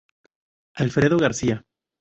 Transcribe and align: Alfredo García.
Alfredo 0.73 1.19
García. 1.19 1.63